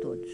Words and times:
todos. 0.00 0.30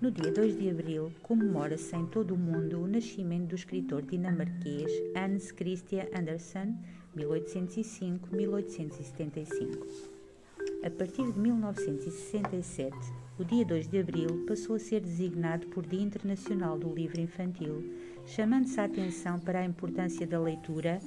No 0.00 0.10
dia 0.10 0.32
2 0.32 0.58
de 0.58 0.68
abril, 0.68 1.12
comemora-se 1.22 1.94
em 1.94 2.04
todo 2.06 2.34
o 2.34 2.36
mundo 2.36 2.82
o 2.82 2.88
nascimento 2.88 3.50
do 3.50 3.54
escritor 3.54 4.02
dinamarquês 4.02 4.90
Hans 5.16 5.52
Christian 5.52 6.06
Andersen, 6.12 6.76
1805-1875. 7.16 10.10
A 10.84 10.90
partir 10.90 11.32
de 11.32 11.38
1967, 11.38 12.96
o 13.38 13.44
dia 13.44 13.64
2 13.64 13.86
de 13.88 14.00
abril 14.00 14.44
passou 14.46 14.74
a 14.76 14.80
ser 14.80 15.00
designado 15.00 15.66
por 15.68 15.86
Dia 15.86 16.02
Internacional 16.02 16.76
do 16.76 16.92
Livro 16.92 17.20
Infantil, 17.20 17.94
chamando-se 18.26 18.80
a 18.80 18.84
atenção 18.84 19.38
para 19.38 19.60
a 19.60 19.64
importância 19.64 20.26
da 20.26 20.40
leitura 20.40 20.98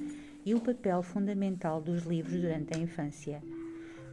e 0.44 0.54
o 0.54 0.60
papel 0.60 1.02
fundamental 1.02 1.82
dos 1.82 2.04
livros 2.04 2.40
durante 2.40 2.74
a 2.74 2.80
infância. 2.80 3.42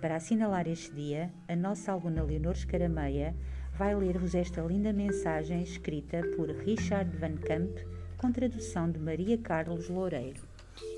Para 0.05 0.17
assinalar 0.17 0.67
este 0.67 0.93
dia, 0.93 1.33
a 1.47 1.55
nossa 1.55 1.91
aluna 1.91 2.21
Leonor 2.21 2.53
Escarameia 2.53 3.35
vai 3.75 3.95
ler-vos 3.95 4.35
esta 4.35 4.61
linda 4.61 4.93
mensagem 4.93 5.63
escrita 5.63 6.21
por 6.37 6.47
Richard 6.47 7.09
Van 7.17 7.35
Camp, 7.37 7.75
com 8.15 8.31
tradução 8.31 8.91
de 8.91 8.99
Maria 8.99 9.35
Carlos 9.39 9.89
Loureiro. 9.89 10.39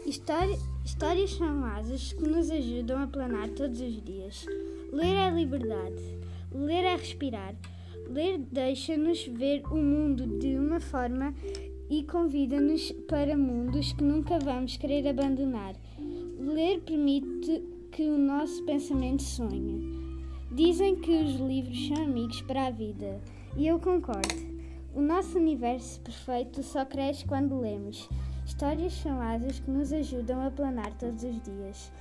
História, 0.06 0.58
histórias 0.84 1.32
são 1.36 1.64
asas 1.64 2.12
que 2.12 2.28
nos 2.28 2.52
ajudam 2.52 3.02
a 3.02 3.08
planar 3.08 3.48
todos 3.52 3.80
os 3.80 4.04
dias. 4.04 4.46
Ler 4.92 5.16
é 5.16 5.32
liberdade, 5.32 6.20
ler 6.52 6.84
é 6.84 6.98
respirar. 6.98 7.56
Ler 8.10 8.40
deixa-nos 8.40 9.26
ver 9.26 9.64
o 9.72 9.78
mundo 9.78 10.38
de 10.38 10.58
uma 10.58 10.82
forma 10.82 11.34
e 11.90 12.04
convida-nos 12.04 12.92
para 13.08 13.38
mundos 13.38 13.94
que 13.94 14.04
nunca 14.04 14.38
vamos 14.38 14.76
querer 14.76 15.08
abandonar. 15.08 15.76
Ler 16.38 16.82
permite 16.82 17.77
que 17.98 18.08
o 18.12 18.16
nosso 18.16 18.64
pensamento 18.64 19.24
sonha. 19.24 19.82
Dizem 20.52 20.98
que 20.98 21.10
os 21.10 21.34
livros 21.38 21.88
são 21.88 22.04
amigos 22.04 22.40
para 22.44 22.68
a 22.68 22.70
vida, 22.70 23.20
e 23.56 23.66
eu 23.66 23.80
concordo. 23.80 24.36
O 24.94 25.02
nosso 25.02 25.40
universo 25.40 26.00
perfeito 26.02 26.62
só 26.62 26.86
cresce 26.86 27.26
quando 27.26 27.60
lemos. 27.60 28.08
Histórias 28.46 28.94
são 28.94 29.20
asas 29.20 29.60
que 29.60 29.72
nos 29.72 29.92
ajudam 29.92 30.46
a 30.46 30.52
planar 30.52 30.94
todos 31.00 31.24
os 31.24 31.42
dias. 31.42 31.92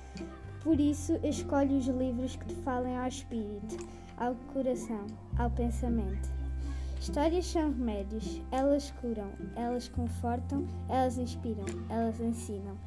Por 0.61 0.79
isso, 0.79 1.13
escolho 1.23 1.75
os 1.75 1.87
livros 1.87 2.35
que 2.35 2.45
te 2.45 2.55
falem 2.57 2.95
ao 2.95 3.07
espírito, 3.07 3.77
ao 4.17 4.35
coração, 4.53 5.07
ao 5.35 5.49
pensamento. 5.49 6.29
Histórias 7.01 7.47
são 7.47 7.71
remédios, 7.71 8.39
elas 8.51 8.93
curam, 9.01 9.31
elas 9.55 9.87
confortam, 9.87 10.63
elas 10.89 11.17
inspiram, 11.17 11.65
elas 11.89 12.19
ensinam. 12.19 12.77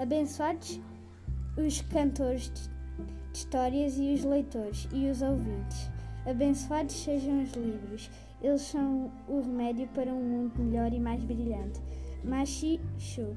Abençoados 0.00 0.80
os 1.56 1.80
cantores 1.82 2.50
de 2.50 2.70
histórias 3.32 3.98
e 3.98 4.14
os 4.14 4.24
leitores 4.24 4.88
e 4.92 5.08
os 5.08 5.22
ouvintes. 5.22 5.90
Abençoados 6.26 6.94
sejam 6.94 7.42
os 7.42 7.52
livros, 7.52 8.10
eles 8.42 8.62
são 8.62 9.10
o 9.28 9.40
remédio 9.40 9.88
para 9.88 10.12
um 10.12 10.22
mundo 10.22 10.62
melhor 10.62 10.92
e 10.92 11.00
mais 11.00 11.22
brilhante. 11.22 11.80
Machi 12.24 12.80
Shu, 12.98 13.36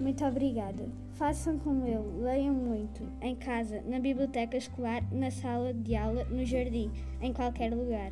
muito 0.00 0.24
obrigada. 0.24 0.88
Façam 1.12 1.58
como 1.58 1.86
eu, 1.86 2.22
leiam 2.22 2.54
muito, 2.54 3.06
em 3.20 3.36
casa, 3.36 3.82
na 3.82 4.00
biblioteca 4.00 4.56
escolar, 4.56 5.02
na 5.12 5.30
sala 5.30 5.74
de 5.74 5.94
aula, 5.94 6.24
no 6.24 6.44
jardim, 6.44 6.90
em 7.20 7.32
qualquer 7.32 7.74
lugar. 7.74 8.10